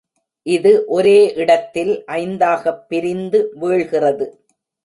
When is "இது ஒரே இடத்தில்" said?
0.45-2.03